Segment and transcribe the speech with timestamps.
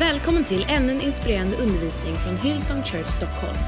[0.00, 3.58] Välkommen till ännu en inspirerande undervisning från Hillsong Church Stockholm.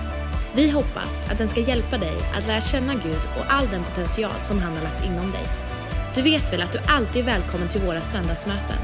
[0.54, 4.40] Vi hoppas att den ska hjälpa dig att lära känna Gud och all den potential
[4.42, 5.42] som han har lagt inom dig.
[6.14, 8.76] Du vet väl att du alltid är välkommen till våra söndagsmöten?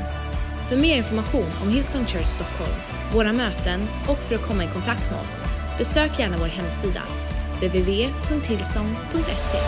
[0.69, 2.75] För mer information om Hillsong Church Stockholm,
[3.15, 5.45] våra möten och för att komma i kontakt med oss,
[5.79, 7.03] besök gärna vår hemsida,
[7.61, 9.59] www.hillsong.se.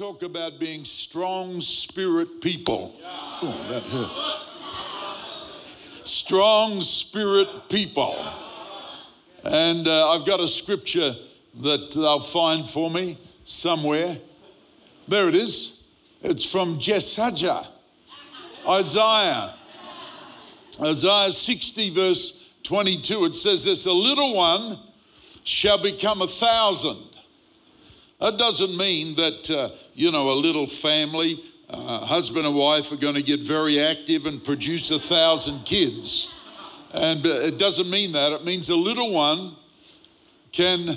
[0.00, 2.96] talk about being strong spirit people.
[3.04, 4.46] Oh, that hurts.
[6.08, 8.16] Strong spirit people.
[9.44, 11.12] And uh, I've got a scripture
[11.56, 14.16] that they'll find for me somewhere.
[15.06, 15.86] There it is.
[16.22, 17.66] It's from Jesaja,
[18.66, 19.54] Isaiah.
[20.80, 23.26] Isaiah 60, verse 22.
[23.26, 24.78] It says this A little one
[25.44, 27.09] shall become a thousand.
[28.20, 31.36] That doesn't mean that, uh, you know, a little family,
[31.70, 36.36] uh, husband and wife, are going to get very active and produce a thousand kids.
[36.92, 38.32] And uh, it doesn't mean that.
[38.32, 39.54] It means a little one
[40.52, 40.96] can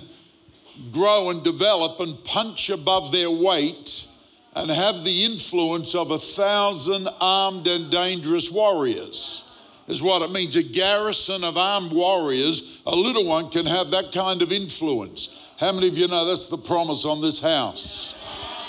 [0.92, 4.08] grow and develop and punch above their weight
[4.55, 9.50] and have the influence of a thousand armed and dangerous warriors.
[9.88, 10.56] Is what it means.
[10.56, 15.52] A garrison of armed warriors, a little one can have that kind of influence.
[15.59, 18.20] How many of you know that's the promise on this house?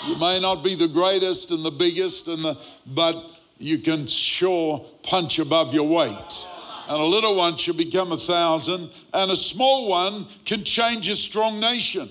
[0.05, 3.15] You may not be the greatest and the biggest, and the, but
[3.57, 6.47] you can sure punch above your weight.
[6.87, 11.15] And a little one should become a thousand, and a small one can change a
[11.15, 12.07] strong nation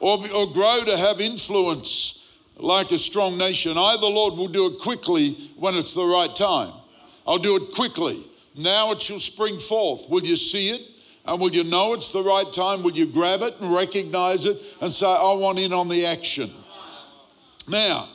[0.00, 3.72] or, or grow to have influence like a strong nation.
[3.76, 6.72] I, the Lord, will do it quickly when it's the right time.
[7.26, 8.16] I'll do it quickly.
[8.54, 10.08] Now it shall spring forth.
[10.08, 10.82] Will you see it?
[11.26, 12.82] And will you know it's the right time?
[12.82, 16.48] Will you grab it and recognize it and say, I want in on the action?
[17.68, 18.08] Now,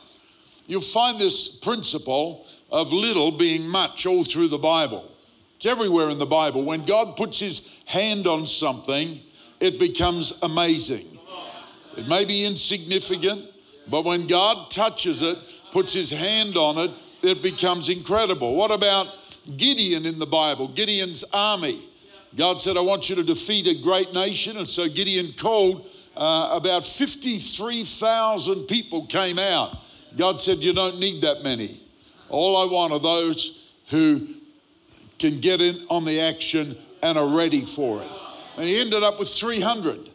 [0.66, 5.06] you'll find this principle of little being much all through the Bible.
[5.56, 6.64] It's everywhere in the Bible.
[6.64, 9.20] When God puts his hand on something,
[9.60, 11.06] it becomes amazing.
[11.96, 13.42] It may be insignificant,
[13.90, 15.38] but when God touches it,
[15.70, 16.90] puts his hand on it,
[17.22, 18.54] it becomes incredible.
[18.54, 19.06] What about
[19.56, 20.68] Gideon in the Bible?
[20.68, 21.78] Gideon's army.
[22.36, 24.56] God said, I want you to defeat a great nation.
[24.56, 29.76] And so Gideon called uh, about 53,000 people came out.
[30.16, 31.68] God said, You don't need that many.
[32.28, 34.26] All I want are those who
[35.18, 38.10] can get in on the action and are ready for it.
[38.56, 40.10] And he ended up with 300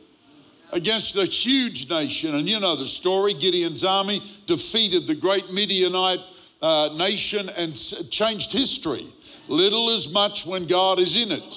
[0.73, 2.35] against a huge nation.
[2.35, 6.19] And you know the story Gideon's army defeated the great Midianite
[6.61, 7.75] uh, nation and
[8.09, 9.05] changed history.
[9.47, 11.55] Little is much when God is in it.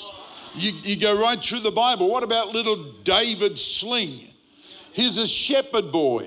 [0.55, 2.11] You, you go right through the Bible.
[2.11, 4.33] What about little David Sling?
[4.93, 6.25] He's a shepherd boy.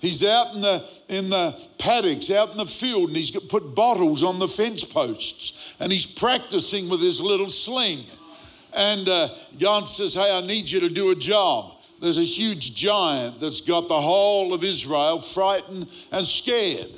[0.00, 4.22] He's out in the in the paddocks, out in the field, and he's put bottles
[4.22, 8.04] on the fence posts, and he's practicing with his little sling.
[8.76, 12.76] And uh, God says, "Hey, I need you to do a job." There's a huge
[12.76, 16.90] giant that's got the whole of Israel frightened and scared.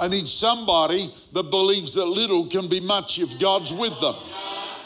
[0.00, 4.14] I need somebody that believes that little can be much if God's with them.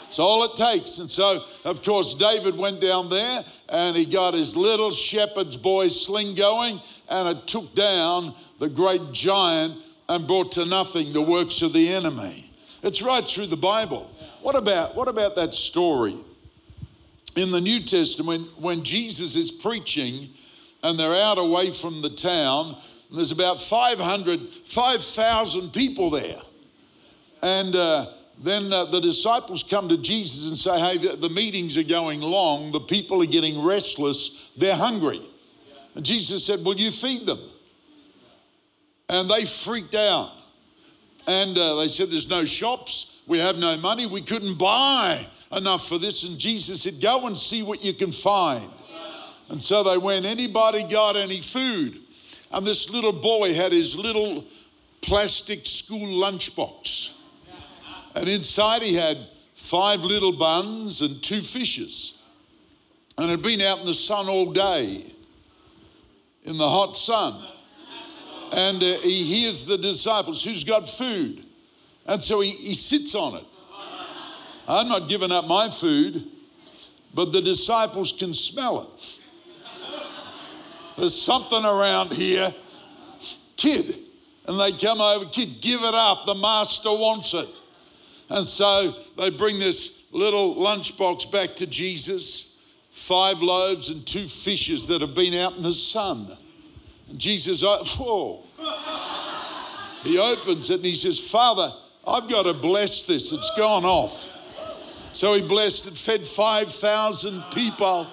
[0.07, 0.99] It's all it takes.
[0.99, 5.87] And so, of course, David went down there and he got his little shepherd's boy
[5.87, 9.73] sling going and it took down the great giant
[10.09, 12.49] and brought to nothing the works of the enemy.
[12.83, 14.11] It's right through the Bible.
[14.41, 16.13] What about, what about that story?
[17.37, 20.27] In the New Testament, when Jesus is preaching
[20.83, 22.75] and they're out away from the town,
[23.09, 26.41] and there's about 500, 5,000 people there.
[27.43, 28.07] And uh,
[28.39, 32.21] then uh, the disciples come to Jesus and say, Hey, the, the meetings are going
[32.21, 32.71] long.
[32.71, 34.51] The people are getting restless.
[34.57, 35.19] They're hungry.
[35.95, 37.39] And Jesus said, Will you feed them?
[39.07, 40.31] And they freaked out.
[41.27, 43.21] And uh, they said, There's no shops.
[43.27, 44.05] We have no money.
[44.07, 45.23] We couldn't buy
[45.55, 46.27] enough for this.
[46.27, 48.69] And Jesus said, Go and see what you can find.
[49.49, 52.01] And so they went, Anybody got any food?
[52.51, 54.45] And this little boy had his little
[55.01, 57.21] plastic school lunchbox.
[58.15, 59.17] And inside he had
[59.55, 62.23] five little buns and two fishes.
[63.17, 65.01] And had been out in the sun all day,
[66.43, 67.33] in the hot sun.
[68.53, 71.45] And uh, he hears the disciples, who's got food?
[72.05, 73.45] And so he, he sits on it.
[74.67, 76.25] I'm not giving up my food,
[77.13, 79.21] but the disciples can smell it.
[80.97, 82.47] There's something around here.
[83.57, 83.95] Kid.
[84.47, 86.25] And they come over, kid, give it up.
[86.25, 87.47] The master wants it.
[88.29, 92.55] And so they bring this little lunchbox back to Jesus
[92.95, 96.27] five loaves and two fishes that have been out in the sun.
[97.09, 98.41] And Jesus, whoa.
[100.01, 101.69] He opens it and he says, Father,
[102.07, 103.33] I've got to bless this.
[103.33, 104.31] It's gone off.
[105.11, 108.07] So he blessed it, fed 5,000 people,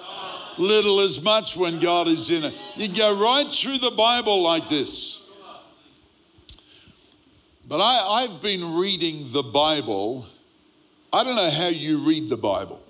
[0.57, 2.53] little as much when God is in it.
[2.75, 5.31] You go right through the Bible like this.
[7.67, 10.25] But I, I've been reading the Bible.
[11.11, 12.81] I don't know how you read the Bible.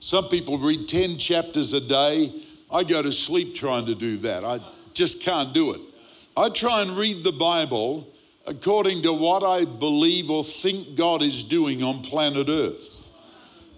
[0.00, 2.30] Some people read 10 chapters a day.
[2.70, 4.44] I go to sleep trying to do that.
[4.44, 4.60] I
[4.92, 5.80] just can't do it.
[6.36, 8.06] I try and read the Bible
[8.46, 12.95] according to what I believe or think God is doing on planet Earth.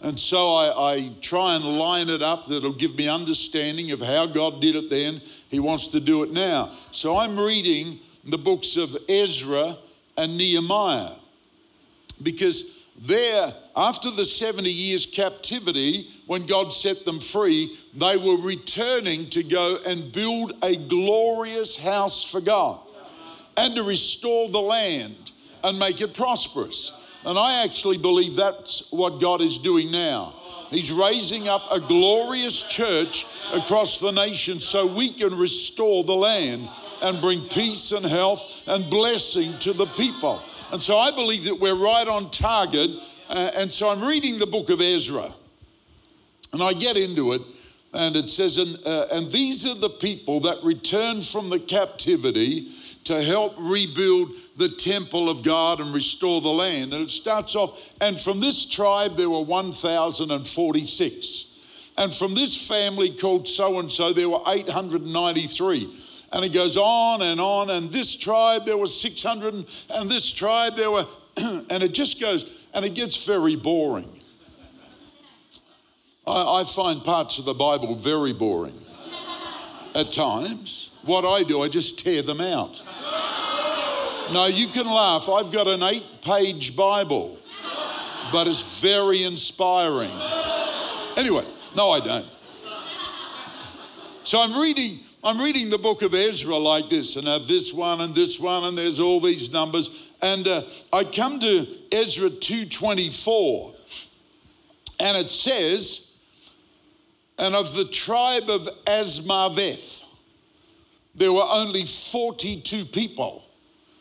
[0.02, 4.26] And so I, I, try and line it up that'll give me understanding of how
[4.26, 5.20] God did it then.
[5.48, 6.72] He wants to do it now.
[6.92, 9.76] So I'm reading the books of Ezra
[10.16, 11.16] and Nehemiah
[12.22, 19.30] because there, after the 70 years captivity, when God set them free, they were returning
[19.30, 22.80] to go and build a glorious house for God
[23.56, 25.32] and to restore the land
[25.64, 27.07] and make it prosperous.
[27.28, 30.34] And I actually believe that's what God is doing now.
[30.70, 36.66] He's raising up a glorious church across the nation so we can restore the land
[37.02, 40.42] and bring peace and health and blessing to the people.
[40.72, 42.92] And so I believe that we're right on target.
[43.28, 45.28] Uh, and so I'm reading the book of Ezra.
[46.54, 47.42] And I get into it,
[47.92, 52.68] and it says, and, uh, and these are the people that returned from the captivity
[53.08, 56.92] to help rebuild the temple of God and restore the land.
[56.92, 61.94] And it starts off, and from this tribe there were 1,046.
[61.96, 65.90] And from this family called so and so, there were 893.
[66.34, 67.70] And it goes on and on.
[67.70, 69.54] And this tribe, there was 600.
[69.54, 71.06] And this tribe, there were,
[71.70, 74.10] and it just goes, and it gets very boring.
[76.26, 78.74] I, I find parts of the Bible very boring
[79.94, 80.87] at times.
[81.04, 82.82] What I do, I just tear them out.
[84.32, 85.28] No, you can laugh.
[85.28, 87.38] I've got an eight page Bible,
[88.30, 90.10] but it's very inspiring.
[91.16, 91.44] Anyway,
[91.76, 92.26] no, I don't.
[94.24, 94.98] So I'm reading.
[95.24, 98.38] I'm reading the book of Ezra like this, and I have this one and this
[98.38, 100.12] one, and there's all these numbers.
[100.22, 100.62] And uh,
[100.92, 103.74] I come to Ezra 2:24,
[105.00, 106.18] and it says,
[107.38, 110.07] "And of the tribe of Azmaveth,
[111.18, 113.44] there were only 42 people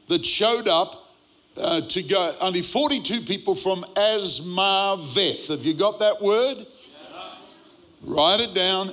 [0.07, 1.07] that showed up
[1.57, 5.49] uh, to go, only 42 people from Azmaveth.
[5.49, 6.65] Have you got that word?
[8.03, 8.91] Write it down.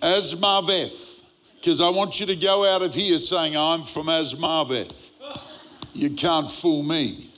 [0.00, 1.30] Azmaveth.
[1.54, 5.12] Because I want you to go out of here saying, I'm from Azmaveth.
[5.94, 7.30] You can't fool me.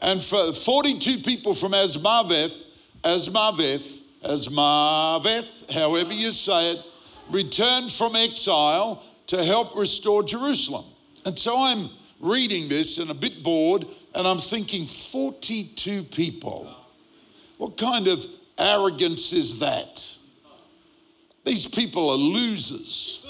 [0.00, 2.62] And for 42 people from Azmaveth,
[3.02, 6.84] Azmaveth, Azmaveth, however you say it,
[7.30, 10.84] returned from exile to help restore Jerusalem.
[11.24, 11.88] And so I'm
[12.20, 13.84] reading this and a bit bored,
[14.14, 16.66] and I'm thinking 42 people.
[17.58, 18.24] What kind of
[18.58, 20.18] arrogance is that?
[21.44, 23.26] These people are losers.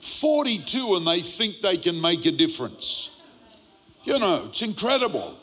[0.00, 3.22] 42 and they think they can make a difference.
[4.04, 5.38] You know, it's incredible.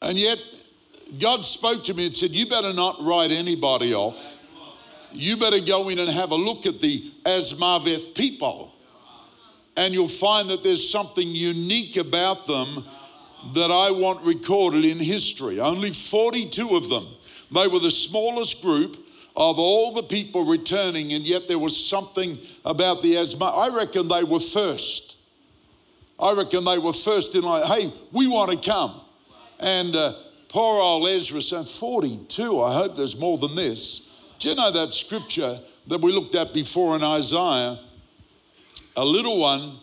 [0.00, 0.38] And yet,
[1.18, 4.37] God spoke to me and said, You better not write anybody off
[5.12, 8.74] you better go in and have a look at the Azmaveth people.
[9.76, 12.84] And you'll find that there's something unique about them
[13.54, 15.60] that I want recorded in history.
[15.60, 17.04] Only 42 of them.
[17.52, 18.96] They were the smallest group
[19.36, 23.44] of all the people returning, and yet there was something about the Asma.
[23.44, 25.16] I reckon they were first.
[26.18, 29.00] I reckon they were first in like, hey, we want to come.
[29.60, 30.12] And uh,
[30.48, 34.07] poor old Ezra said, 42, I hope there's more than this.
[34.38, 37.78] Do you know that scripture that we looked at before in Isaiah?
[38.96, 39.78] A little one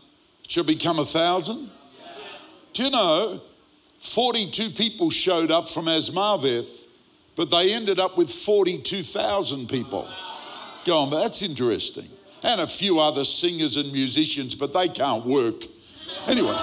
[0.48, 1.70] shall become a thousand.
[2.74, 3.42] Do you know
[4.06, 6.86] 42 people showed up from Azmaveth,
[7.36, 10.08] but they ended up with 42,000 people.
[10.86, 12.06] Go on, but that's interesting.
[12.44, 15.56] And a few other singers and musicians, but they can't work.
[16.28, 16.56] Anyway.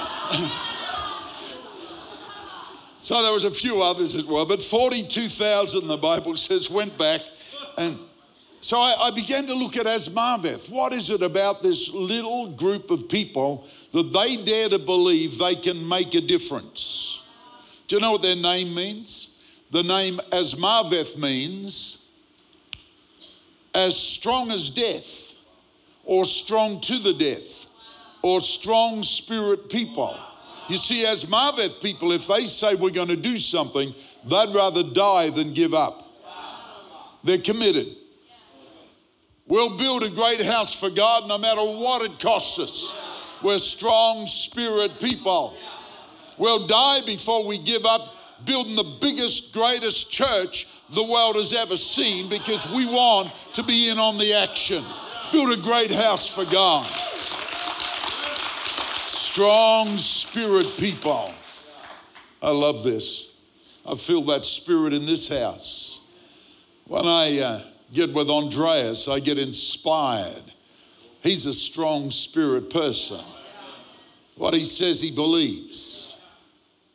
[2.98, 7.20] so there was a few others as well, but 42,000, the Bible says, went back
[7.78, 7.98] and
[8.60, 10.70] so I, I began to look at Azmaveth.
[10.70, 15.56] What is it about this little group of people that they dare to believe they
[15.56, 17.28] can make a difference?
[17.88, 19.42] Do you know what their name means?
[19.72, 22.10] The name Azmaveth means
[23.74, 25.44] as strong as death,
[26.04, 27.66] or strong to the death,
[28.22, 30.16] or strong spirit people.
[30.68, 33.92] You see, Azmaveth people, if they say we're going to do something,
[34.24, 36.11] they'd rather die than give up.
[37.24, 37.86] They're committed.
[39.46, 42.98] We'll build a great house for God no matter what it costs us.
[43.42, 45.56] We're strong spirit people.
[46.38, 48.14] We'll die before we give up
[48.44, 53.90] building the biggest, greatest church the world has ever seen because we want to be
[53.90, 54.82] in on the action.
[55.32, 56.86] Build a great house for God.
[59.06, 61.30] Strong spirit people.
[62.42, 63.36] I love this.
[63.86, 66.01] I feel that spirit in this house.
[66.86, 67.60] When I uh,
[67.92, 70.42] get with Andreas, I get inspired.
[71.22, 73.20] He's a strong spirit person.
[74.36, 76.20] What he says, he believes.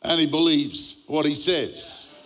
[0.01, 2.17] And he believes what he says.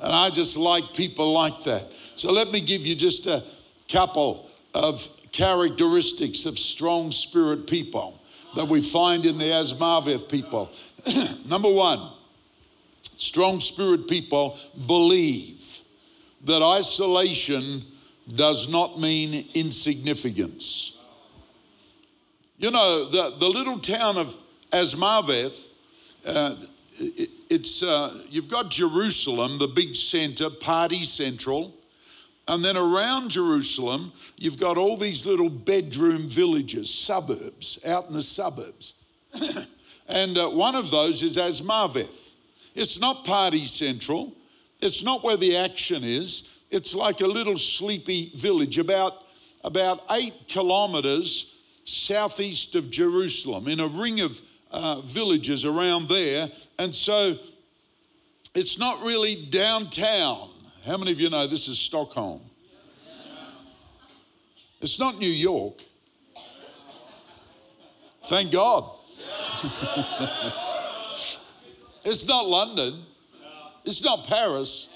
[0.00, 1.90] And I just like people like that.
[2.16, 3.42] So let me give you just a
[3.90, 8.20] couple of characteristics of strong spirit people
[8.54, 10.70] that we find in the Azmaveth people.
[11.48, 11.98] Number one,
[13.00, 15.80] strong spirit people believe
[16.48, 17.82] that isolation
[18.26, 20.98] does not mean insignificance.
[22.58, 24.34] You know, the, the little town of
[24.70, 25.76] Azmaveth,
[26.26, 26.56] uh,
[26.98, 31.74] it, it's, uh, you've got Jerusalem, the big center, party central.
[32.48, 38.22] And then around Jerusalem, you've got all these little bedroom villages, suburbs, out in the
[38.22, 38.94] suburbs.
[40.08, 42.32] and uh, one of those is Azmaveth.
[42.74, 44.32] It's not party central,
[44.80, 46.62] it's not where the action is.
[46.70, 49.14] It's like a little sleepy village, about,
[49.64, 56.48] about eight kilometers southeast of Jerusalem, in a ring of uh, villages around there.
[56.78, 57.36] And so
[58.54, 60.50] it's not really downtown.
[60.86, 62.40] How many of you know this is Stockholm?
[64.80, 65.82] It's not New York.
[68.24, 68.84] Thank God.
[72.04, 72.94] it's not London.
[73.88, 74.94] It's not Paris.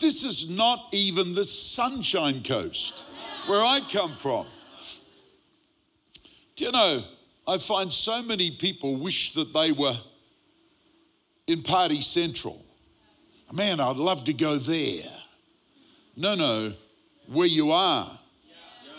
[0.00, 3.04] This is not even the Sunshine Coast
[3.46, 4.46] where I come from.
[6.56, 7.02] Do you know,
[7.46, 9.94] I find so many people wish that they were
[11.48, 12.58] in Party Central.
[13.54, 15.02] Man, I'd love to go there.
[16.16, 16.72] No, no,
[17.26, 18.10] where you are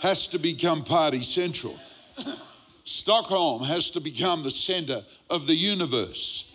[0.02, 1.76] has to become Party Central.
[2.84, 6.51] Stockholm has to become the center of the universe.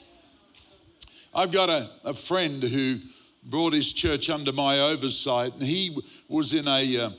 [1.38, 2.96] I've got a, a friend who
[3.44, 5.96] brought his church under my oversight, and he
[6.28, 7.10] was in a, uh,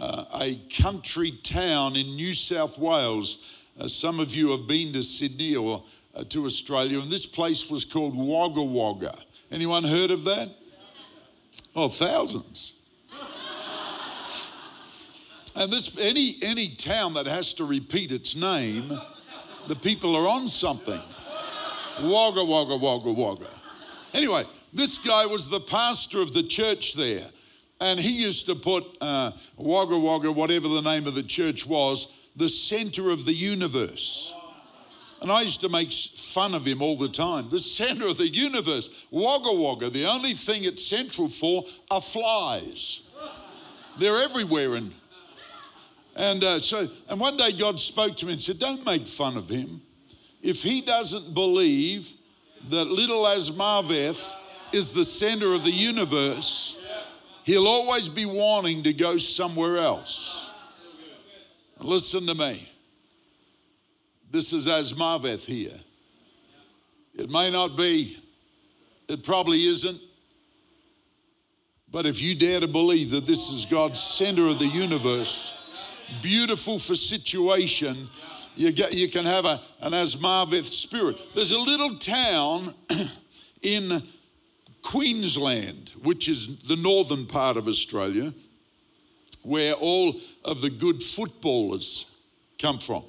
[0.00, 3.66] uh, a country town in New South Wales.
[3.78, 5.82] Uh, some of you have been to Sydney or
[6.14, 9.12] uh, to Australia, and this place was called Wagga Wagga.
[9.50, 10.50] Anyone heard of that?
[11.74, 12.80] Oh, thousands.
[15.56, 18.88] And this any any town that has to repeat its name,
[19.66, 21.00] the people are on something.
[22.02, 23.63] Wagga wagga wagga wagga.
[24.14, 27.26] Anyway, this guy was the pastor of the church there,
[27.80, 32.30] and he used to put uh, Wagga Wagga, whatever the name of the church was,
[32.36, 34.34] the center of the universe.
[35.20, 37.48] And I used to make fun of him all the time.
[37.48, 43.08] The center of the universe, Wagga Wagga, the only thing it's central for are flies.
[43.98, 44.74] They're everywhere.
[44.74, 44.92] And,
[46.16, 49.36] and uh, so, and one day God spoke to me and said, Don't make fun
[49.36, 49.80] of him.
[50.42, 52.12] If he doesn't believe
[52.68, 54.34] that little Azmaveth
[54.72, 56.84] is the center of the universe,
[57.44, 60.52] he'll always be wanting to go somewhere else.
[61.78, 62.68] Listen to me.
[64.30, 65.78] This is Azmaveth here.
[67.14, 68.16] It may not be,
[69.08, 70.00] it probably isn't.
[71.92, 75.56] But if you dare to believe that this is God's center of the universe,
[76.20, 78.08] beautiful for situation,
[78.56, 81.16] you, get, you can have a, an Azmaveth spirit.
[81.34, 82.74] There's a little town
[83.62, 84.02] in
[84.82, 88.32] Queensland, which is the northern part of Australia,
[89.42, 92.16] where all of the good footballers
[92.58, 93.02] come from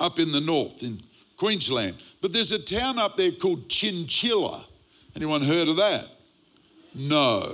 [0.00, 1.00] up in the north in
[1.36, 1.96] Queensland.
[2.20, 4.64] But there's a town up there called Chinchilla.
[5.14, 6.08] Anyone heard of that?
[6.94, 7.52] No.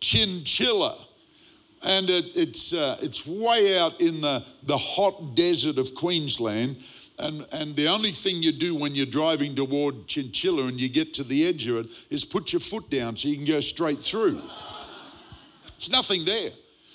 [0.00, 0.94] Chinchilla.
[1.84, 6.76] And it, it's, uh, it's way out in the, the hot desert of Queensland.
[7.18, 11.14] And, and the only thing you do when you're driving toward Chinchilla and you get
[11.14, 14.00] to the edge of it is put your foot down so you can go straight
[14.00, 14.40] through.
[15.66, 16.50] There's nothing there.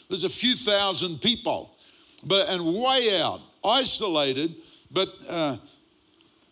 [0.08, 1.78] There's a few thousand people
[2.26, 4.56] but and way out, isolated.
[4.92, 5.58] But uh,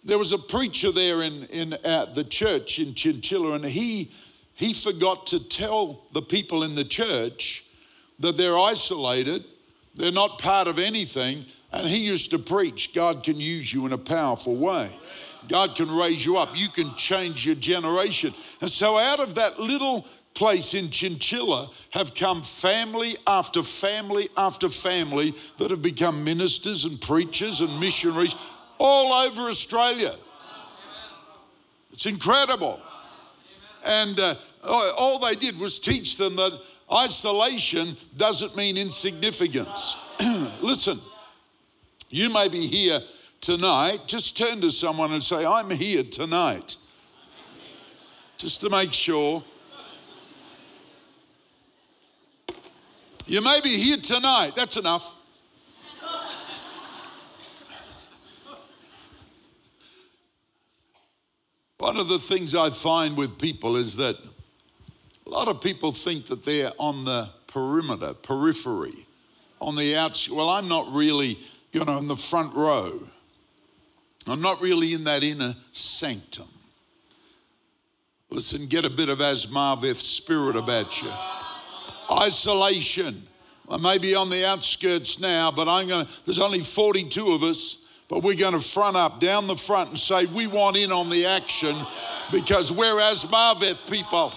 [0.03, 4.11] there was a preacher there in in at the church in Chinchilla, and he
[4.53, 7.64] he forgot to tell the people in the church
[8.19, 9.43] that they're isolated,
[9.95, 11.45] they're not part of anything.
[11.71, 14.89] And he used to preach God can use you in a powerful way.
[15.47, 16.49] God can raise you up.
[16.55, 18.33] You can change your generation.
[18.61, 24.69] And so, out of that little place in Chinchilla have come family after family after
[24.69, 28.35] family that have become ministers and preachers and missionaries
[28.79, 30.11] all over Australia.
[31.93, 32.81] It's incredible.
[33.87, 36.59] And uh, all they did was teach them that
[36.91, 39.97] isolation doesn't mean insignificance.
[40.61, 40.99] Listen,
[42.09, 42.99] you may be here
[43.41, 43.99] tonight.
[44.07, 46.77] Just turn to someone and say, I'm here tonight.
[48.37, 49.43] Just to make sure.
[53.27, 54.51] You may be here tonight.
[54.55, 55.13] That's enough.
[61.77, 64.17] One of the things I find with people is that
[65.25, 69.07] a lot of people think that they're on the perimeter, periphery,
[69.59, 70.35] on the outside.
[70.35, 71.37] Well, I'm not really,
[71.71, 72.91] you know, in the front row.
[74.27, 76.47] I'm not really in that inner sanctum.
[78.29, 81.09] Listen, get a bit of Azmaveth spirit about you.
[82.11, 83.15] Isolation.
[83.69, 87.43] I may be on the outskirts now, but I'm going to, there's only 42 of
[87.43, 90.91] us but we're going to front up down the front and say we want in
[90.91, 91.75] on the action
[92.31, 94.31] because we're Azmaveth people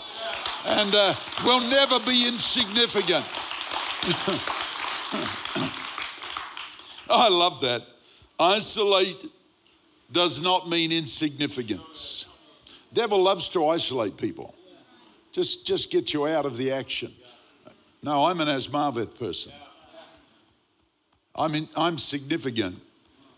[0.66, 3.24] and uh, we'll never be insignificant.
[7.10, 7.82] I love that.
[8.38, 9.30] Isolate
[10.12, 12.36] does not mean insignificance.
[12.92, 14.54] Devil loves to isolate people.
[15.32, 17.12] Just, just get you out of the action.
[18.02, 19.52] No, I'm an Azmaveth person.
[21.34, 22.80] I'm, in, I'm significant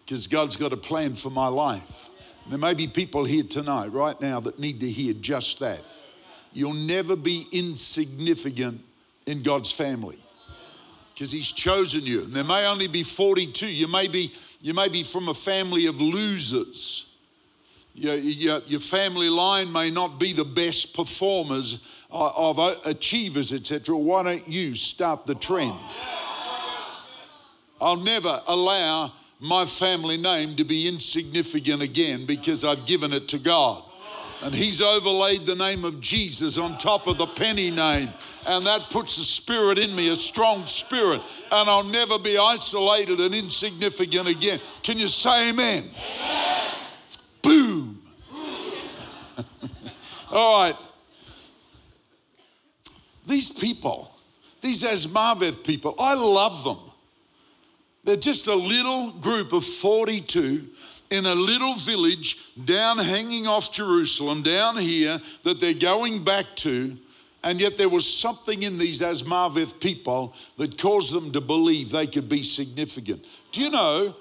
[0.05, 2.09] because God's got a plan for my life.
[2.49, 5.83] There may be people here tonight, right now, that need to hear just that.
[6.53, 8.81] You'll never be insignificant
[9.27, 10.19] in God's family
[11.15, 12.25] because He's chosen you.
[12.25, 13.71] And there may only be 42.
[13.71, 17.15] You may be, you may be from a family of losers.
[17.95, 23.53] Your, your, your family line may not be the best performers uh, of uh, achievers,
[23.53, 23.97] etc.
[23.97, 25.75] Why don't you start the trend?
[27.81, 33.39] I'll never allow my family name to be insignificant again because I've given it to
[33.39, 33.83] God.
[34.43, 38.09] And He's overlaid the name of Jesus on top of the penny name.
[38.47, 41.21] And that puts a spirit in me, a strong spirit.
[41.53, 44.59] And I'll never be isolated and insignificant again.
[44.83, 45.85] Can you say amen?
[45.85, 46.75] amen.
[47.43, 47.99] Boom.
[50.31, 50.77] All right.
[53.27, 54.11] These people,
[54.61, 56.79] these Azmaveth people, I love them.
[58.05, 60.67] They're just a little group of 42
[61.11, 66.97] in a little village down hanging off Jerusalem, down here, that they're going back to.
[67.43, 72.07] And yet there was something in these Azmaveth people that caused them to believe they
[72.07, 73.27] could be significant.
[73.51, 74.15] Do you know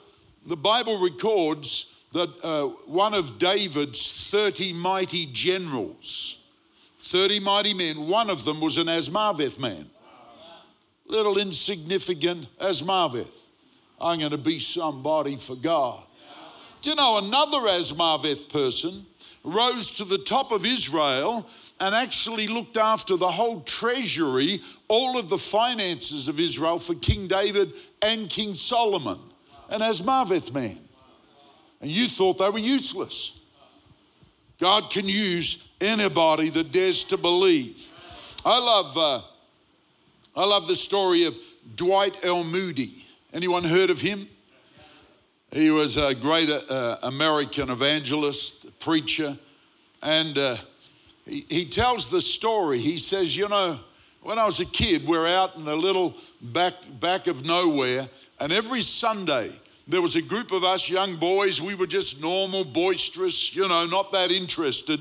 [0.45, 6.43] the Bible records that uh, one of David's 30 mighty generals,
[6.97, 9.85] 30 mighty men, one of them was an Azmaveth man.
[11.05, 13.49] Little insignificant Azmaveth.
[13.99, 16.03] I'm going to be somebody for God.
[16.81, 19.05] Do you know another Azmaveth person
[19.43, 21.47] rose to the top of Israel
[21.81, 27.27] and actually looked after the whole treasury, all of the finances of Israel for King
[27.27, 29.19] David and King Solomon,
[29.69, 30.77] an Azmaveth man.
[31.81, 33.39] And you thought they were useless.
[34.59, 37.91] God can use anybody that dares to believe.
[38.45, 39.21] I love, uh,
[40.35, 41.37] I love the story of
[41.75, 42.43] Dwight L.
[42.43, 43.05] Moody.
[43.33, 44.27] Anyone heard of him?
[45.51, 49.35] He was a great uh, American evangelist, preacher,
[50.03, 50.57] and uh,
[51.25, 52.77] he, he tells the story.
[52.77, 53.79] He says, You know,
[54.21, 58.07] when I was a kid, we're out in the little back, back of nowhere,
[58.39, 59.49] and every Sunday,
[59.87, 61.59] there was a group of us young boys.
[61.59, 64.99] We were just normal, boisterous, you know, not that interested.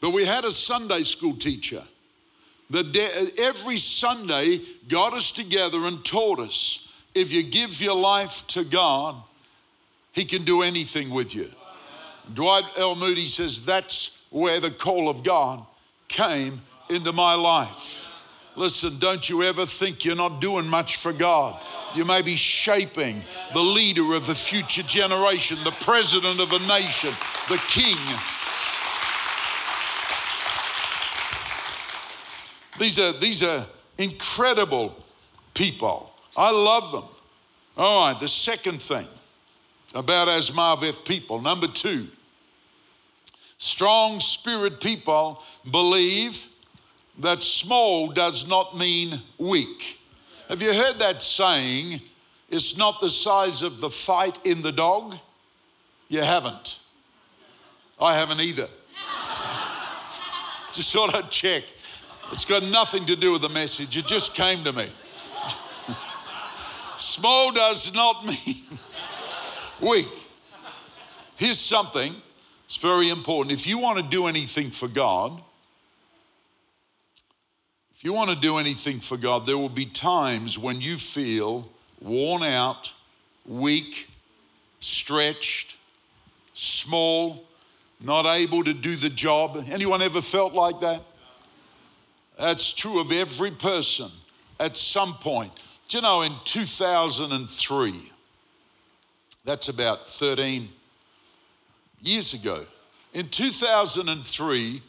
[0.00, 1.82] But we had a Sunday school teacher
[2.70, 6.85] that every Sunday got us together and taught us
[7.16, 9.16] if you give your life to God,
[10.12, 11.48] He can do anything with you.
[12.32, 12.94] Dwight L.
[12.94, 15.64] Moody says that's where the call of God
[16.08, 18.08] came into my life.
[18.54, 21.60] Listen, don't you ever think you're not doing much for God.
[21.94, 27.10] You may be shaping the leader of the future generation, the president of a nation,
[27.48, 27.98] the king
[32.78, 33.64] These are, these are
[33.98, 34.96] incredible
[35.54, 36.12] people.
[36.36, 37.04] I love them.
[37.76, 39.06] All right, the second thing
[39.94, 42.06] about Azmaveth people, number two,
[43.58, 46.46] strong spirit people believe
[47.18, 50.00] that small does not mean weak.
[50.48, 52.00] Have you heard that saying?
[52.50, 55.16] It's not the size of the fight in the dog?
[56.08, 56.80] You haven't.
[58.00, 58.66] I haven't either.
[60.72, 61.64] Just thought I'd check.
[62.32, 64.86] It's got nothing to do with the message, it just came to me.
[66.96, 68.56] Small does not mean
[69.80, 70.08] weak.
[71.36, 72.12] Here's something,
[72.64, 73.52] it's very important.
[73.52, 75.40] If you want to do anything for God,
[77.94, 81.68] if you want to do anything for God, there will be times when you feel
[82.00, 82.92] worn out,
[83.46, 84.08] weak,
[84.80, 85.76] stretched,
[86.52, 87.44] small,
[88.00, 89.62] not able to do the job.
[89.70, 91.02] Anyone ever felt like that?
[92.38, 94.10] That's true of every person
[94.60, 95.52] at some point.
[95.88, 97.94] Do you know, in 2003,
[99.44, 100.68] that's about 13
[102.02, 102.64] years ago,
[103.14, 104.82] in 2003,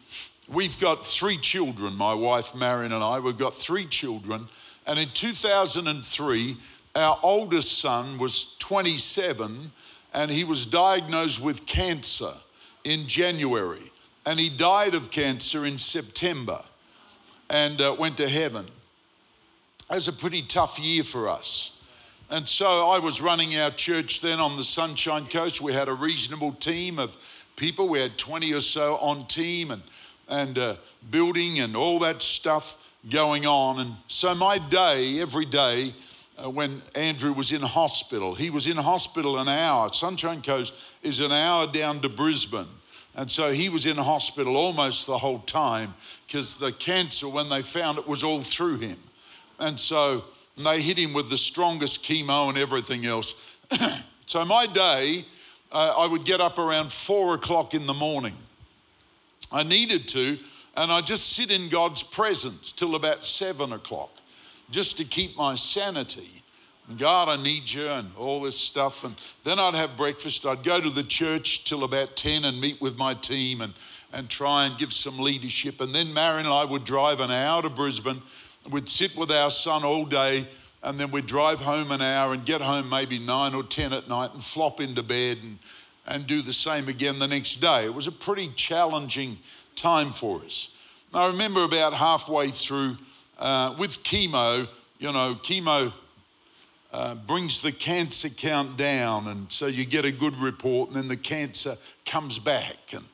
[0.50, 4.48] we've got three children, my wife Marion and I, we've got three children.
[4.88, 6.58] And in 2003,
[6.96, 9.72] our oldest son was 27
[10.16, 12.32] and he was diagnosed with cancer
[12.84, 13.92] in January.
[14.26, 16.60] And he died of cancer in September
[17.52, 18.66] and uh, went to heaven.
[19.89, 21.82] It was a pretty tough year for us.
[22.30, 25.62] And so I was running our church then on the Sunshine Coast.
[25.62, 27.15] We had a reasonable team of
[27.56, 27.88] people.
[27.88, 29.82] We had 20 or so on team and,
[30.28, 30.76] and uh,
[31.10, 33.80] building and all that stuff going on.
[33.80, 35.93] And so my day, every day,
[36.38, 39.88] uh, when Andrew was in hospital, he was in hospital an hour.
[39.93, 42.67] Sunshine Coast is an hour down to Brisbane.
[43.15, 45.93] And so he was in hospital almost the whole time
[46.28, 48.97] because the cancer, when they found it, was all through him.
[49.60, 50.24] And so
[50.58, 53.58] they hit him with the strongest chemo and everything else.
[54.26, 55.26] so my day,
[55.72, 58.36] uh, I would get up around four o'clock in the morning.
[59.52, 60.38] I needed to,
[60.76, 64.12] and I just sit in God's presence till about seven o'clock,
[64.72, 66.43] just to keep my sanity.
[66.98, 69.04] God, I need you, and all this stuff.
[69.04, 70.46] And then I'd have breakfast.
[70.46, 73.74] I'd go to the church till about 10 and meet with my team and,
[74.13, 75.82] and try and give some leadership.
[75.82, 78.22] And then Marion and I would drive an hour to Brisbane
[78.70, 80.46] We'd sit with our son all day
[80.84, 84.08] and then we'd drive home an hour and get home maybe nine or 10 at
[84.08, 85.58] night and flop into bed and,
[86.06, 87.86] and do the same again the next day.
[87.86, 89.38] It was a pretty challenging
[89.76, 90.78] time for us.
[91.14, 92.98] I remember about halfway through
[93.40, 94.68] uh, with chemo,
[95.00, 95.94] you know, chemo
[96.92, 101.08] uh, brings the cancer count down, and so you get a good report, and then
[101.08, 101.76] the cancer
[102.06, 103.06] comes back, and,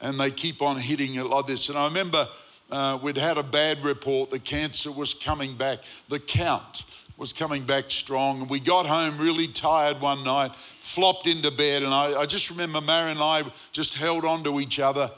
[0.00, 1.68] and they keep on hitting it like this.
[1.68, 2.26] And I remember
[2.70, 4.30] uh, we'd had a bad report.
[4.30, 5.78] The cancer was coming back.
[6.08, 6.84] The count
[7.16, 8.42] was coming back strong.
[8.42, 11.82] And we got home really tired one night, flopped into bed.
[11.82, 15.10] And I, I just remember Marion and I just held on to each other.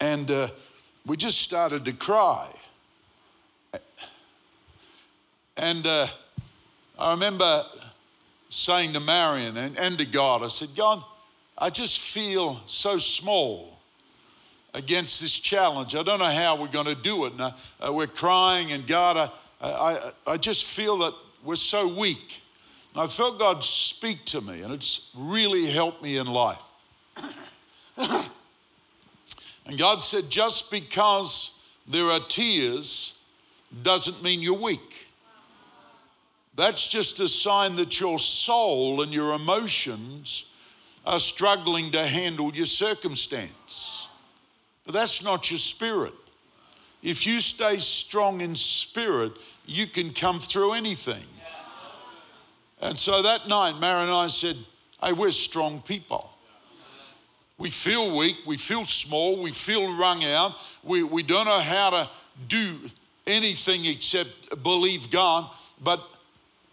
[0.00, 0.48] And uh,
[1.06, 2.50] we just started to cry.
[5.56, 6.08] And uh,
[6.98, 7.64] I remember
[8.48, 11.02] saying to Marion and, and to God, I said, God,
[11.56, 13.73] I just feel so small
[14.74, 15.94] against this challenge.
[15.94, 17.32] I don't know how we're going to do it.
[17.32, 22.42] And, uh, we're crying, and God, I, I, I just feel that we're so weak.
[22.96, 26.62] I felt God speak to me, and it's really helped me in life.
[27.96, 33.20] and God said, just because there are tears
[33.82, 35.08] doesn't mean you're weak.
[36.56, 40.52] That's just a sign that your soul and your emotions
[41.04, 44.03] are struggling to handle your circumstance.
[44.84, 46.12] But that's not your spirit.
[47.02, 49.32] If you stay strong in spirit,
[49.66, 51.24] you can come through anything.
[52.80, 54.56] And so that night, Mary and I said,
[55.02, 56.30] Hey, we're strong people.
[57.56, 61.90] We feel weak, we feel small, we feel wrung out, we, we don't know how
[61.90, 62.10] to
[62.48, 62.90] do
[63.26, 65.48] anything except believe God,
[65.82, 66.00] but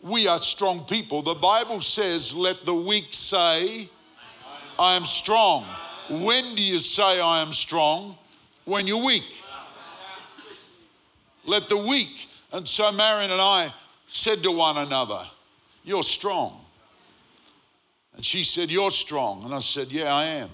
[0.01, 1.21] we are strong people.
[1.21, 3.89] The Bible says, Let the weak say,
[4.79, 5.65] I am strong.
[6.11, 8.17] When do you say, I am strong?
[8.65, 9.43] When you're weak.
[11.45, 12.27] Let the weak.
[12.51, 13.73] And so Marion and I
[14.07, 15.21] said to one another,
[15.85, 16.65] You're strong.
[18.15, 19.45] And she said, You're strong.
[19.45, 20.49] And I said, Yeah, I am.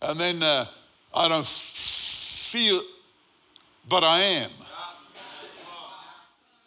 [0.00, 0.64] And then uh,
[1.12, 2.80] I don't feel,
[3.88, 4.50] but I am.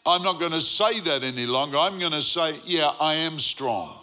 [0.06, 1.78] I'm not going to say that any longer.
[1.78, 3.98] I'm going to say, Yeah, I am strong.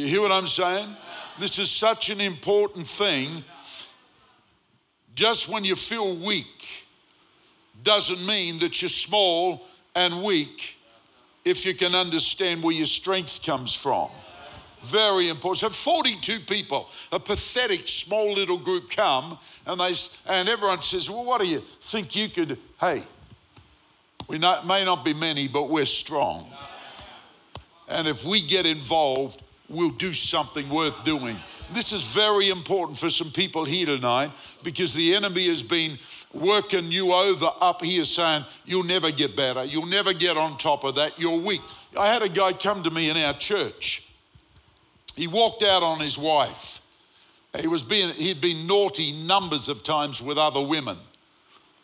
[0.00, 0.96] You hear what I'm saying?
[1.38, 3.44] This is such an important thing.
[5.14, 6.86] Just when you feel weak
[7.82, 10.78] doesn't mean that you're small and weak
[11.44, 14.08] if you can understand where your strength comes from.
[14.78, 15.58] Very important.
[15.58, 19.92] So 42 people, a pathetic small little group come and they
[20.30, 23.02] and everyone says, "Well, what do you think you could hey,
[24.28, 26.50] we not, may not be many, but we're strong.
[27.86, 31.36] And if we get involved, we'll do something worth doing.
[31.72, 34.30] This is very important for some people here tonight
[34.64, 35.96] because the enemy has been
[36.34, 39.64] working you over up here saying, You'll never get better.
[39.64, 41.18] You'll never get on top of that.
[41.18, 41.60] You're weak.
[41.98, 44.08] I had a guy come to me in our church.
[45.14, 46.80] He walked out on his wife.
[47.60, 50.96] He was being, he'd been naughty numbers of times with other women.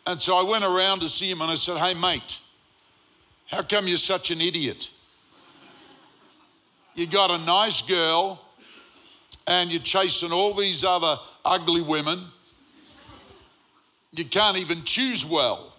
[0.07, 2.41] And so I went around to see him and I said, Hey, mate,
[3.47, 4.91] how come you're such an idiot?
[6.97, 8.41] You got a nice girl
[9.47, 12.19] and you're chasing all these other ugly women.
[14.13, 15.75] You can't even choose well.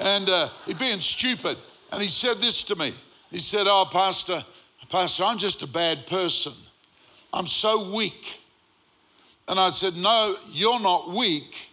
[0.00, 1.56] And uh, he's being stupid.
[1.92, 2.90] And he said this to me.
[3.30, 4.44] He said, Oh, Pastor,
[4.88, 6.52] Pastor, I'm just a bad person.
[7.32, 8.40] I'm so weak.
[9.46, 11.70] And I said, No, you're not weak.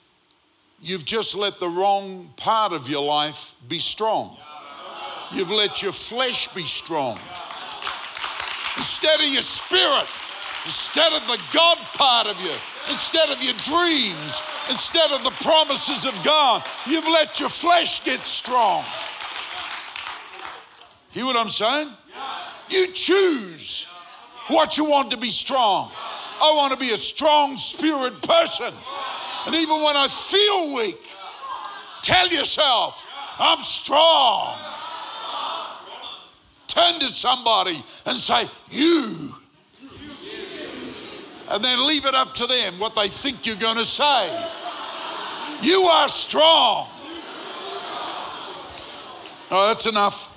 [0.84, 4.38] You've just let the wrong part of your life be strong.
[5.34, 7.18] You've let your flesh be strong.
[8.78, 10.08] Instead of your spirit,
[10.66, 12.52] instead of the God part of you,
[12.90, 18.20] instead of your dreams, instead of the promises of God, you've let your flesh get
[18.20, 18.84] strong.
[21.12, 21.90] Hear what I'm saying?
[22.70, 23.88] You choose
[24.48, 25.92] what you want to be strong.
[26.42, 28.74] I want to be a strong spirit person.
[29.46, 31.16] And even when I feel weak,
[32.02, 34.58] tell yourself, I'm strong.
[36.72, 39.30] Turn to somebody and say, You.
[41.52, 44.48] And then leave it up to them what they think you're going to say.
[45.62, 46.88] You are strong.
[49.52, 50.30] Oh, that's enough.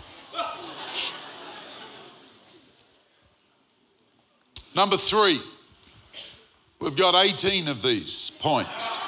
[4.74, 5.38] Number three,
[6.80, 8.98] we've got 18 of these points.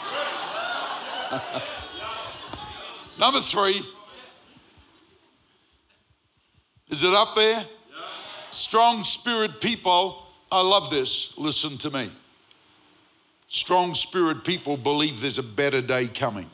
[3.19, 3.83] Number three,
[6.91, 7.65] is it up there?
[8.51, 11.37] Strong spirit people, I love this.
[11.37, 12.09] Listen to me.
[13.49, 16.47] Strong spirit people believe there's a better day coming.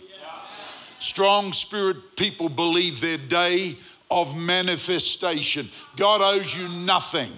[0.98, 3.74] Strong spirit people believe their day
[4.10, 5.68] of manifestation.
[5.96, 7.30] God owes you nothing.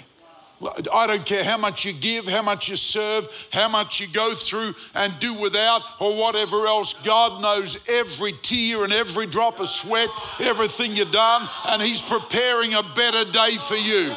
[0.92, 4.32] I don't care how much you give, how much you serve, how much you go
[4.34, 7.02] through and do without, or whatever else.
[7.02, 10.08] God knows every tear and every drop of sweat,
[10.40, 14.14] everything you've done, and He's preparing a better day for you.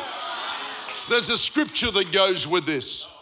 [1.10, 3.13] There's a scripture that goes with this.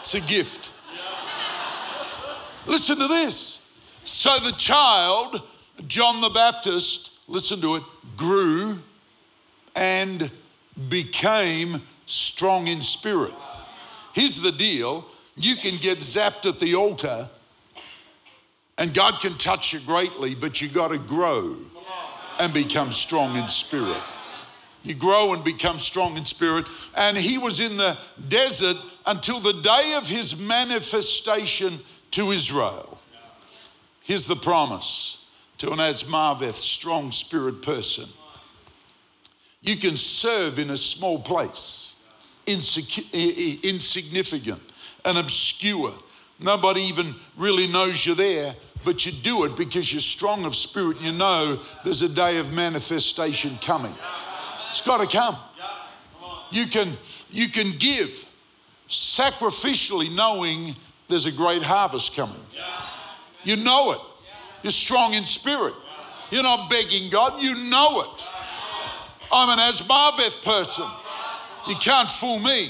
[0.00, 0.72] It's a gift.
[2.66, 3.70] Listen to this.
[4.04, 5.42] So the child
[5.86, 7.82] John the Baptist, listen to it,
[8.16, 8.78] grew
[9.76, 10.30] and
[10.88, 13.34] became strong in spirit.
[14.12, 17.28] Here's the deal you can get zapped at the altar
[18.78, 21.56] and God can touch you greatly, but you got to grow
[22.38, 24.00] and become strong in spirit.
[24.84, 26.64] You grow and become strong in spirit.
[26.96, 31.80] And he was in the desert until the day of his manifestation
[32.12, 33.00] to Israel.
[34.02, 35.17] Here's the promise
[35.58, 38.06] to an Azmaveth strong spirit person.
[39.60, 41.96] You can serve in a small place,
[42.46, 44.62] insignificant
[45.04, 45.92] and obscure.
[46.38, 50.98] Nobody even really knows you're there, but you do it because you're strong of spirit
[50.98, 53.94] and you know there's a day of manifestation coming.
[54.68, 55.36] It's got to come.
[56.50, 56.88] You can,
[57.30, 58.24] you can give
[58.88, 60.76] sacrificially knowing
[61.08, 62.40] there's a great harvest coming.
[63.42, 63.98] You know it.
[64.62, 65.74] You're strong in spirit.
[66.30, 68.28] You're not begging God, you know it.
[69.32, 70.86] I'm an Azmaveth person.
[71.68, 72.68] You can't fool me.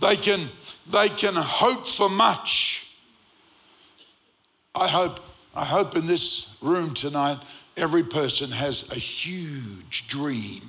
[0.00, 0.48] They can,
[0.90, 2.96] they can hope for much.
[4.74, 5.20] I hope,
[5.54, 7.38] I hope in this room tonight,
[7.76, 10.62] every person has a huge dream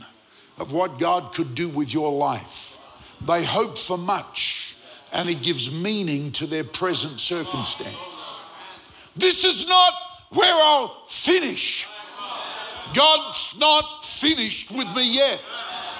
[0.57, 2.81] of what God could do with your life.
[3.21, 4.75] They hope for much,
[5.11, 8.14] and it gives meaning to their present circumstance.
[9.15, 9.93] This is not
[10.31, 11.87] where I'll finish.
[12.93, 15.41] God's not finished with me yet.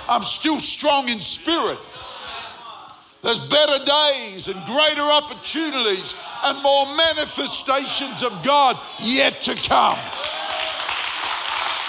[0.08, 1.80] I'm still strong in spirit.
[3.22, 9.98] There's better days and greater opportunities and more manifestations of God yet to come.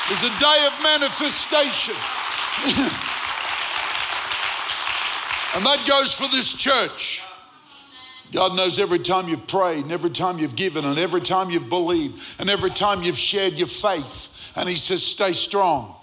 [0.08, 1.94] There's a day of manifestation.
[5.56, 7.25] and that goes for this church.
[8.32, 11.68] God knows every time you've prayed, and every time you've given, and every time you've
[11.68, 14.52] believed, and every time you've shared your faith.
[14.56, 15.94] And He says, Stay strong.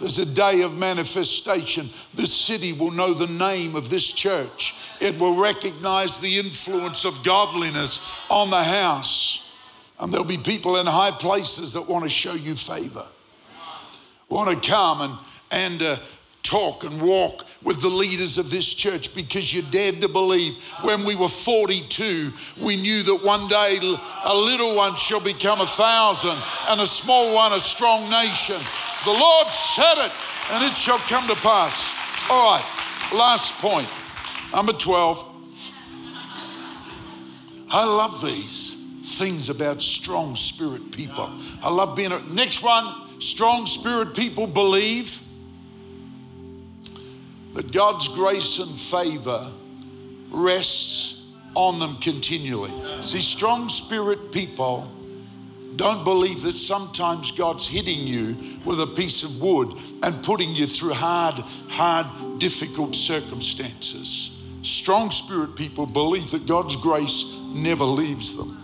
[0.00, 1.88] There's a day of manifestation.
[2.12, 7.22] This city will know the name of this church, it will recognize the influence of
[7.24, 9.40] godliness on the house.
[10.00, 13.06] And there'll be people in high places that want to show you favor,
[14.28, 15.18] want to come and,
[15.52, 15.96] and uh,
[16.42, 21.04] talk and walk with the leaders of this church because you dared to believe when
[21.04, 23.78] we were 42, we knew that one day
[24.24, 28.60] a little one shall become a thousand and a small one a strong nation.
[29.04, 30.12] The Lord said it
[30.52, 31.94] and it shall come to pass.
[32.30, 32.64] All right,
[33.14, 33.88] last point,
[34.52, 35.30] number 12.
[37.70, 38.82] I love these
[39.18, 41.30] things about strong spirit people.
[41.62, 45.23] I love being a next one, strong spirit people believe
[47.54, 49.50] that God's grace and favor
[50.30, 52.72] rests on them continually.
[53.00, 54.90] See, strong spirit people
[55.76, 60.66] don't believe that sometimes God's hitting you with a piece of wood and putting you
[60.66, 61.34] through hard,
[61.68, 64.44] hard, difficult circumstances.
[64.62, 68.56] Strong spirit people believe that God's grace never leaves them,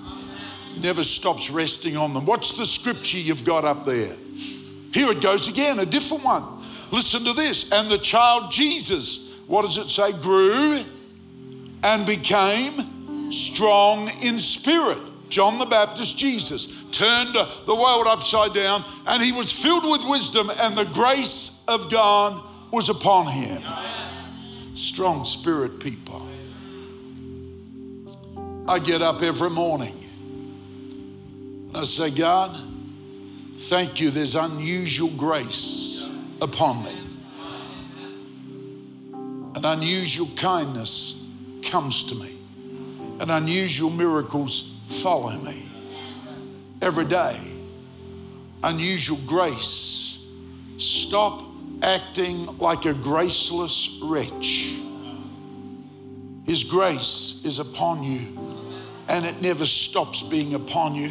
[0.82, 2.26] never stops resting on them.
[2.26, 4.16] What's the scripture you've got up there?
[4.92, 6.59] Here it goes again, a different one.
[6.90, 7.72] Listen to this.
[7.72, 10.12] And the child Jesus, what does it say?
[10.20, 10.80] Grew
[11.82, 14.98] and became strong in spirit.
[15.28, 20.50] John the Baptist, Jesus, turned the world upside down and he was filled with wisdom,
[20.60, 23.62] and the grace of God was upon him.
[24.74, 26.26] Strong spirit people.
[28.68, 29.94] I get up every morning
[31.68, 32.56] and I say, God,
[33.54, 36.96] thank you, there's unusual grace upon me.
[39.56, 41.28] An unusual kindness
[41.62, 42.36] comes to me,
[43.20, 45.68] and unusual miracles follow me
[46.80, 47.38] every day.
[48.62, 50.28] Unusual grace.
[50.76, 51.42] Stop
[51.82, 54.74] acting like a graceless wretch.
[56.44, 58.18] His grace is upon you,
[59.08, 61.10] and it never stops being upon you.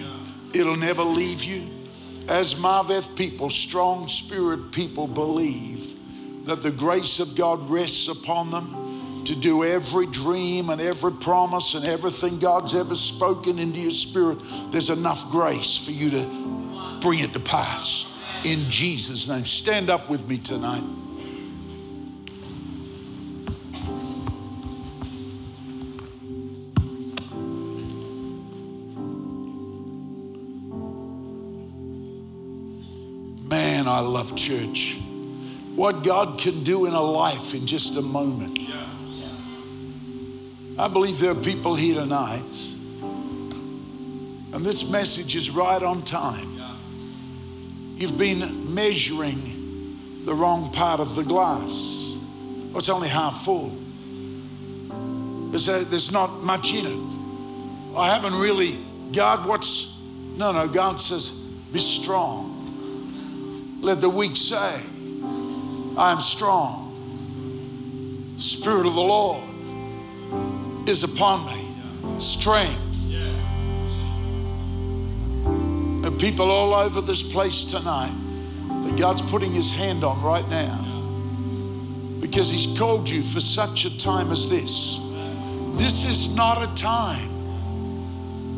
[0.54, 1.79] It'll never leave you.
[2.30, 5.96] Azmaveth people, strong spirit people, believe
[6.46, 11.76] that the grace of God rests upon them to do every dream and every promise
[11.76, 14.40] and everything God's ever spoken into your spirit,
[14.72, 18.20] there's enough grace for you to bring it to pass.
[18.44, 19.46] In Jesus' name.
[19.46, 20.84] Stand up with me tonight.
[34.00, 34.98] I love church.
[35.76, 38.58] What God can do in a life in just a moment.
[40.78, 42.74] I believe there are people here tonight,
[44.54, 46.48] and this message is right on time.
[47.98, 52.18] You've been measuring the wrong part of the glass.
[52.70, 53.74] Well, it's only half full.
[55.54, 57.98] A, there's not much in it.
[57.98, 58.78] I haven't really,
[59.12, 60.00] God, what's,
[60.38, 61.34] no, no, God says,
[61.74, 62.49] be strong.
[63.90, 64.84] Let the weak say,
[65.98, 66.94] I am strong.
[68.36, 69.44] The Spirit of the Lord
[70.88, 71.68] is upon me.
[72.20, 72.78] Strength.
[76.06, 78.16] Are people all over this place tonight
[78.68, 80.86] that God's putting His hand on right now
[82.22, 85.00] because He's called you for such a time as this.
[85.80, 87.28] This is not a time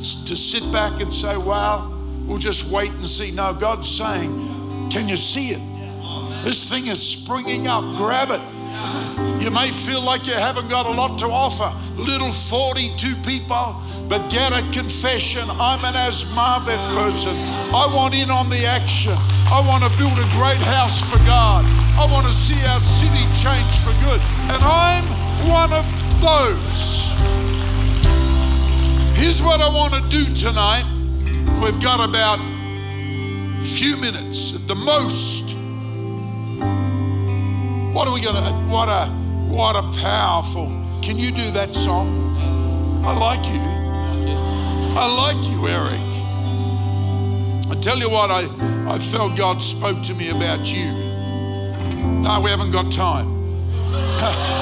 [0.01, 3.31] to sit back and say, well, we'll just wait and see.
[3.31, 4.50] No, God's saying,
[4.91, 5.62] can you see it?
[6.43, 7.84] This thing is springing up.
[7.95, 8.41] Grab it.
[9.41, 11.71] You may feel like you haven't got a lot to offer.
[11.95, 15.47] Little 42 people, but get a confession.
[15.47, 17.38] I'm an Azmaveth person.
[17.71, 19.15] I want in on the action.
[19.47, 21.63] I want to build a great house for God.
[21.95, 24.19] I want to see our city change for good.
[24.51, 25.08] And I'm
[25.47, 25.88] one of
[26.19, 27.15] those.
[29.15, 30.84] Here's what I want to do tonight.
[31.63, 32.50] We've got about
[33.62, 35.56] few minutes at the most.
[37.93, 39.10] What are we gonna what a
[39.50, 40.67] what a powerful
[41.02, 42.08] can you do that song?
[43.06, 43.62] I like you.
[44.97, 46.02] I like you, Eric.
[47.71, 48.43] I tell you what, I,
[48.88, 50.91] I felt God spoke to me about you.
[52.22, 53.39] No, we haven't got time.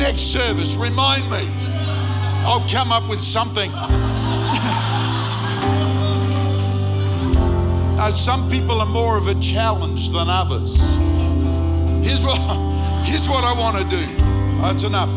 [0.00, 1.46] Next service, remind me.
[2.46, 3.70] I'll come up with something.
[8.00, 10.80] Now, some people are more of a challenge than others.
[12.02, 12.38] Here's what,
[13.04, 14.02] here's what I want to do.
[14.58, 15.10] Uh, That's enough.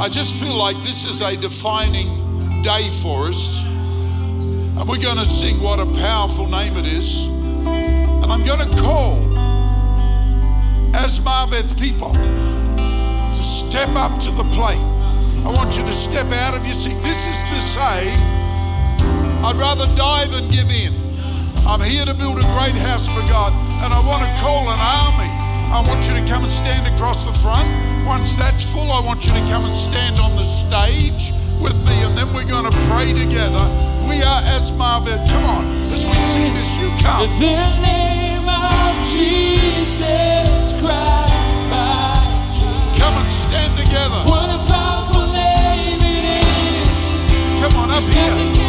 [0.00, 3.62] I just feel like this is a defining day for us.
[3.62, 7.26] And we're going to sing what a powerful name it is.
[7.26, 9.18] And I'm going to call
[10.94, 14.80] Azmaveth people to step up to the plate.
[15.44, 16.96] I want you to step out of your seat.
[17.02, 18.39] This is to say,
[19.40, 20.92] I'd rather die than give in.
[21.64, 24.80] I'm here to build a great house for God, and I want to call an
[24.80, 25.32] army.
[25.72, 27.64] I want you to come and stand across the front.
[28.04, 31.32] Once that's full, I want you to come and stand on the stage
[31.62, 33.64] with me, and then we're going to pray together.
[34.04, 35.24] We are Azmaveth.
[35.30, 35.64] Come on,
[35.94, 37.24] as we sing this, you come.
[37.24, 42.12] In the name of Jesus Christ, my
[42.60, 43.00] King.
[43.00, 44.20] Come and stand together.
[44.28, 47.24] What a powerful name it is.
[47.56, 48.59] Come on up here.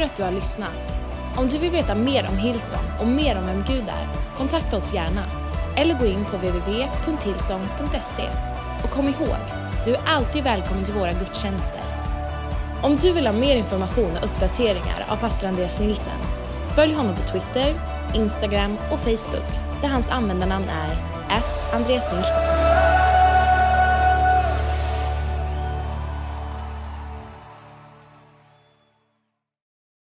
[0.00, 0.96] För att du har lyssnat.
[1.36, 4.94] Om du vill veta mer om Hillsong och mer om vem Gud är, kontakta oss
[4.94, 5.24] gärna.
[5.76, 8.28] Eller gå in på www.hillsong.se.
[8.84, 9.36] Och kom ihåg,
[9.84, 11.82] du är alltid välkommen till våra gudstjänster.
[12.82, 16.20] Om du vill ha mer information och uppdateringar av pastor Andreas Nilsen,
[16.74, 17.74] följ honom på Twitter,
[18.14, 19.50] Instagram och Facebook
[19.82, 20.96] där hans användarnamn är
[21.76, 22.69] Andreas Nilsen.